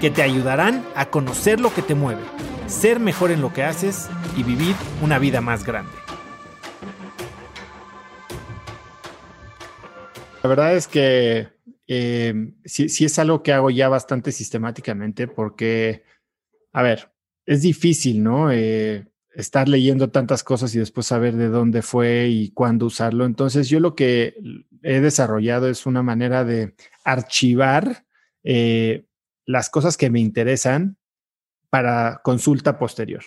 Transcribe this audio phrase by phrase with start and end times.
[0.00, 2.22] que te ayudarán a conocer lo que te mueve,
[2.66, 5.92] ser mejor en lo que haces y vivir una vida más grande.
[10.42, 11.48] La verdad es que
[11.88, 16.04] eh, sí, es algo que hago ya bastante sistemáticamente porque,
[16.72, 17.10] a ver,
[17.46, 18.52] es difícil, ¿no?
[18.52, 23.24] Eh, estar leyendo tantas cosas y después saber de dónde fue y cuándo usarlo.
[23.24, 24.34] Entonces yo lo que
[24.82, 26.74] he desarrollado es una manera de
[27.04, 28.04] archivar
[28.44, 29.04] eh,
[29.46, 30.98] las cosas que me interesan
[31.70, 33.22] para consulta posterior.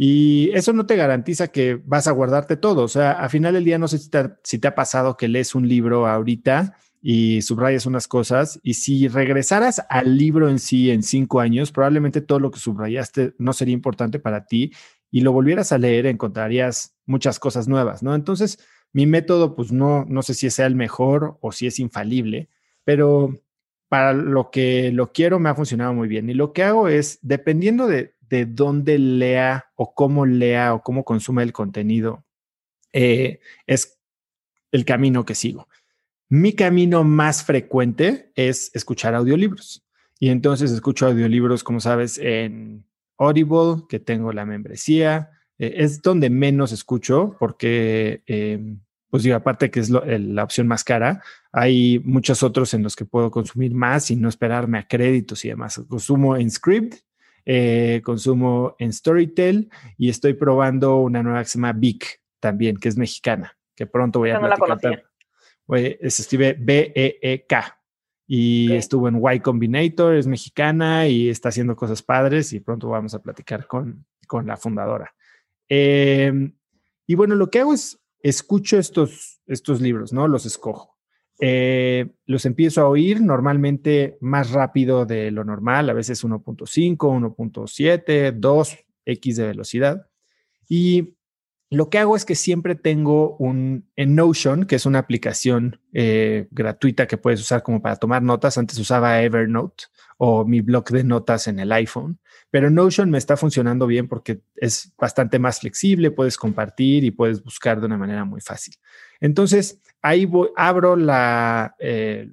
[0.00, 2.84] Y eso no te garantiza que vas a guardarte todo.
[2.84, 5.68] O sea, a final del día no sé si te, ha pasado que lees un
[5.68, 11.40] libro ahorita y subrayas unas cosas y si regresaras al libro en sí en cinco
[11.40, 14.72] años, probablemente todo lo que subrayaste no sería importante para ti
[15.10, 18.14] y lo volvieras a leer, encontrarías muchas cosas nuevas, ¿no?
[18.14, 18.58] Entonces,
[18.92, 22.48] mi método, pues no, no sé si sea el mejor o si es infalible,
[22.84, 23.34] pero
[23.88, 26.28] para lo que lo quiero me ha funcionado muy bien.
[26.28, 31.04] Y lo que hago es, dependiendo de, de dónde lea o cómo lea o cómo
[31.04, 32.24] consume el contenido,
[32.92, 33.98] eh, es
[34.72, 35.68] el camino que sigo.
[36.28, 39.84] Mi camino más frecuente es escuchar audiolibros.
[40.20, 42.84] Y entonces escucho audiolibros, como sabes, en
[43.16, 45.30] Audible, que tengo la membresía.
[45.58, 50.84] Eh, es donde menos escucho porque, em, pues digo, aparte que es la opción más
[50.84, 55.44] cara, hay muchos otros en los que puedo consumir más y no esperarme a créditos
[55.44, 55.80] y demás.
[55.88, 56.94] Consumo en Script,
[57.46, 62.88] eh, consumo en Storytel y estoy probando una nueva que se llama Vic también, que
[62.88, 65.04] es mexicana, que pronto voy a platicar.
[65.66, 67.78] se escribe B-E-E-K
[68.26, 73.14] y estuvo en Y Combinator, es mexicana y está haciendo cosas padres y pronto vamos
[73.14, 75.14] a platicar con, con la fundadora.
[75.66, 76.54] Em,
[77.06, 80.28] y bueno, lo que hago es escucho estos, estos libros, ¿no?
[80.28, 80.96] Los escojo.
[81.40, 88.40] Eh, los empiezo a oír normalmente más rápido de lo normal, a veces 1.5, 1.7,
[88.40, 90.06] 2x de velocidad.
[90.68, 91.17] Y
[91.70, 96.48] lo que hago es que siempre tengo un en Notion, que es una aplicación eh,
[96.50, 98.56] gratuita que puedes usar como para tomar notas.
[98.56, 99.84] Antes usaba Evernote
[100.16, 102.18] o mi blog de notas en el iPhone,
[102.50, 107.42] pero Notion me está funcionando bien porque es bastante más flexible, puedes compartir y puedes
[107.44, 108.74] buscar de una manera muy fácil.
[109.20, 112.32] Entonces, ahí voy, abro la, eh,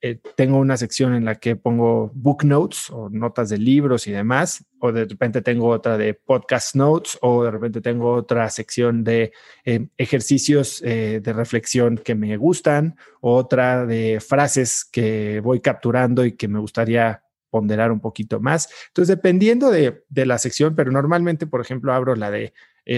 [0.00, 4.12] eh, tengo una sección en la que pongo book notes o notas de libros y
[4.12, 9.02] demás, o de repente tengo otra de podcast notes, o de repente tengo otra sección
[9.02, 9.32] de
[9.64, 16.32] eh, ejercicios eh, de reflexión que me gustan, otra de frases que voy capturando y
[16.32, 18.68] que me gustaría ponderar un poquito más.
[18.88, 22.52] Entonces, dependiendo de, de la sección, pero normalmente, por ejemplo, abro la de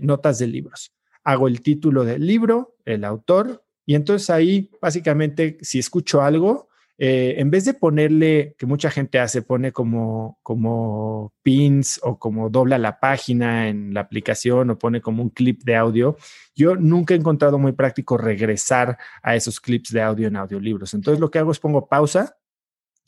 [0.00, 0.94] notas de libros.
[1.24, 7.34] Hago el título del libro, el autor, y entonces ahí, básicamente, si escucho algo, eh,
[7.38, 12.78] en vez de ponerle, que mucha gente hace, pone como, como pins o como dobla
[12.78, 16.16] la página en la aplicación o pone como un clip de audio,
[16.54, 20.94] yo nunca he encontrado muy práctico regresar a esos clips de audio en audiolibros.
[20.94, 22.36] Entonces lo que hago es pongo pausa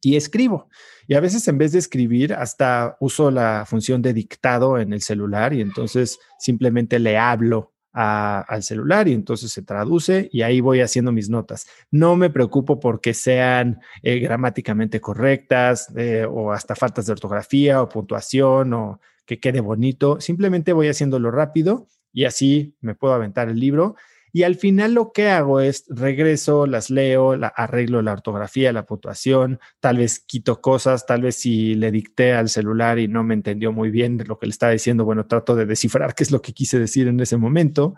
[0.00, 0.68] y escribo.
[1.08, 5.02] Y a veces en vez de escribir, hasta uso la función de dictado en el
[5.02, 10.80] celular y entonces simplemente le hablo al celular y entonces se traduce y ahí voy
[10.80, 11.66] haciendo mis notas.
[11.90, 17.88] No me preocupo porque sean eh, gramáticamente correctas eh, o hasta faltas de ortografía o
[17.88, 20.20] puntuación o que quede bonito.
[20.20, 23.96] Simplemente voy haciéndolo rápido y así me puedo aventar el libro
[24.32, 28.86] y al final lo que hago es regreso, las leo, la, arreglo la ortografía, la
[28.86, 33.34] puntuación, tal vez quito cosas, tal vez si le dicté al celular y no me
[33.34, 36.40] entendió muy bien lo que le estaba diciendo, bueno, trato de descifrar qué es lo
[36.40, 37.94] que quise decir en ese momento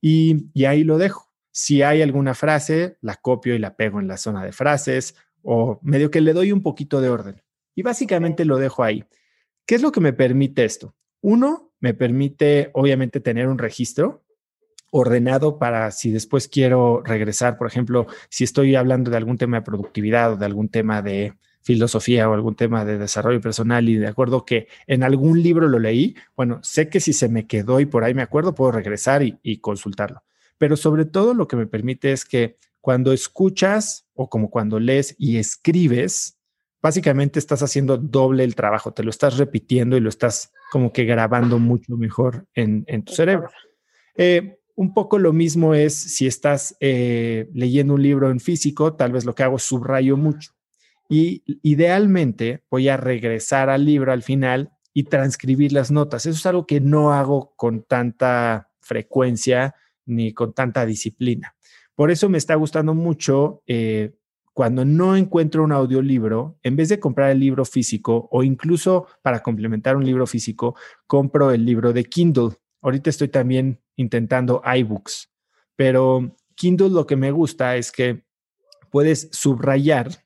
[0.00, 1.30] y, y ahí lo dejo.
[1.50, 5.78] Si hay alguna frase, la copio y la pego en la zona de frases o
[5.82, 7.42] medio que le doy un poquito de orden.
[7.74, 9.04] Y básicamente lo dejo ahí.
[9.66, 10.94] ¿Qué es lo que me permite esto?
[11.20, 14.23] Uno, me permite obviamente tener un registro
[14.96, 19.64] ordenado para si después quiero regresar, por ejemplo, si estoy hablando de algún tema de
[19.64, 24.06] productividad o de algún tema de filosofía o algún tema de desarrollo personal y de
[24.06, 27.86] acuerdo que en algún libro lo leí, bueno, sé que si se me quedó y
[27.86, 30.22] por ahí me acuerdo, puedo regresar y, consultarlo.
[30.58, 35.16] Pero sobre todo lo que me permite es que cuando escuchas o como cuando lees
[35.18, 36.38] y escribes,
[36.80, 41.04] básicamente estás haciendo doble el trabajo, te lo estás repitiendo y lo estás como que
[41.04, 43.50] grabando mucho mejor en, tu cerebro.
[44.16, 49.12] Eh, un poco lo mismo es si estás eh, leyendo un libro en físico, tal
[49.12, 50.52] vez lo que hago es subrayo mucho.
[51.08, 56.26] Y idealmente voy a regresar al libro al final y transcribir las notas.
[56.26, 59.74] Eso es algo que no hago con tanta frecuencia
[60.06, 61.54] ni con tanta disciplina.
[61.94, 64.14] Por eso me está gustando mucho eh,
[64.52, 69.40] cuando no encuentro un audiolibro, en vez de comprar el libro físico o incluso para
[69.40, 72.50] complementar un libro físico, compro el libro de Kindle.
[72.80, 75.30] Ahorita estoy también intentando iBooks,
[75.76, 78.24] pero Kindle lo que me gusta es que
[78.90, 80.24] puedes subrayar,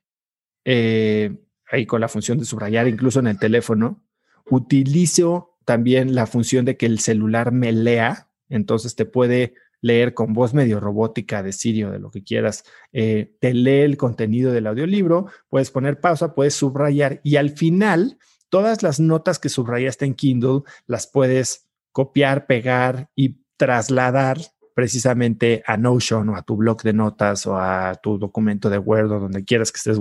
[0.65, 1.35] eh,
[1.71, 4.03] ahí con la función de subrayar incluso en el teléfono,
[4.49, 10.33] utilizo también la función de que el celular me lea, entonces te puede leer con
[10.33, 14.67] voz medio robótica de Sirio, de lo que quieras, eh, te lee el contenido del
[14.67, 18.17] audiolibro, puedes poner pausa, puedes subrayar y al final
[18.49, 24.37] todas las notas que subrayaste en Kindle las puedes copiar, pegar y trasladar
[24.73, 29.11] precisamente a Notion o a tu blog de notas o a tu documento de Word
[29.11, 29.99] o donde quieras que estés,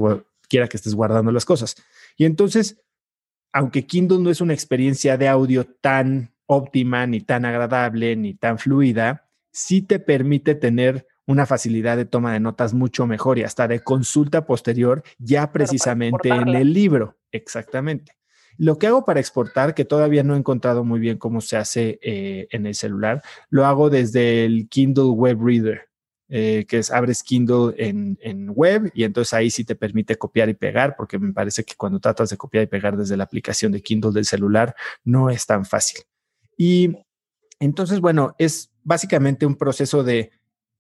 [0.49, 1.75] quiera que estés guardando las cosas.
[2.17, 2.81] Y entonces,
[3.53, 8.59] aunque Kindle no es una experiencia de audio tan óptima, ni tan agradable, ni tan
[8.59, 13.67] fluida, sí te permite tener una facilidad de toma de notas mucho mejor y hasta
[13.67, 17.19] de consulta posterior ya precisamente en el libro.
[17.33, 18.18] Exactamente.
[18.59, 21.99] Lo que hago para exportar, que todavía no he encontrado muy bien cómo se hace
[22.03, 25.89] eh, en el celular, lo hago desde el Kindle Web Reader,
[26.29, 30.49] eh, que es abres Kindle en, en, web y entonces ahí sí te permite copiar
[30.49, 33.73] y pegar, porque me parece que cuando tratas de copiar y pegar desde la aplicación
[33.73, 34.75] de Kindle del celular
[35.05, 36.03] no es tan fácil.
[36.57, 36.99] Y
[37.61, 40.33] entonces, bueno, es básicamente un proceso de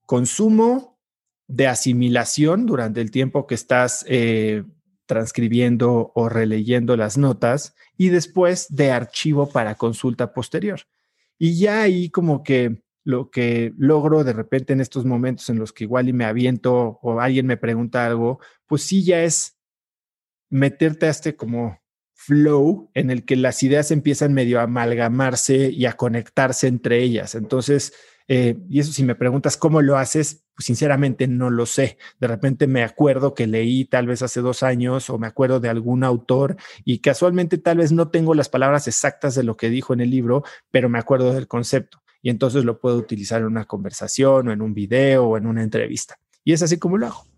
[0.05, 0.99] consumo,
[1.47, 4.65] de asimilación durante el tiempo que estás eh,
[5.09, 10.83] transcribiendo o releyendo las notas y después de archivo para consulta posterior.
[11.39, 15.73] Y ya ahí como que lo que logro de repente en estos momentos en los
[15.73, 19.57] que igual y me aviento o alguien me pregunta algo, pues sí ya es
[20.51, 21.81] meterte a este como
[22.29, 27.35] flow en el que las ideas empiezan medio a amalgamarse y a conectarse entre ellas.
[27.35, 27.95] Entonces,
[28.29, 31.97] eh, y eso si me preguntas cómo lo haces, pues sinceramente no lo sé.
[32.21, 35.71] De repente me acuerdo que leí tal vez hace dos años o me acuerdo de
[35.71, 39.95] algún autor y casualmente tal vez no tengo las palabras exactas de lo que dijo
[39.95, 43.65] en el libro, pero me acuerdo del concepto y entonces lo puedo utilizar en una
[43.65, 46.19] conversación o en un video o en una entrevista.
[46.45, 47.38] Y es así como lo hago.